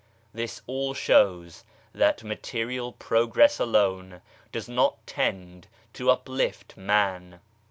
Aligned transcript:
This 0.33 0.63
all 0.65 0.95
shows 0.95 1.63
that 1.93 2.23
material 2.23 2.91
progress 2.93 3.59
alone 3.59 4.21
does 4.51 4.67
not 4.67 5.05
tend 5.05 5.67
to 5.93 6.09
uplift 6.09 6.75
man. 6.75 7.39